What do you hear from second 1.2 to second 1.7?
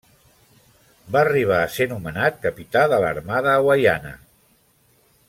arribar a